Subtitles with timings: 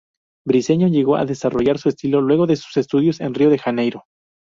[0.47, 4.05] Briceño llegó a desarrollar su estilo luego de sus estudios en Río de Janeiro.